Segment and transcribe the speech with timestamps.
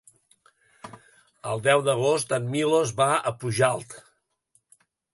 [1.51, 3.99] El deu d'agost en Milos va a Pujalt.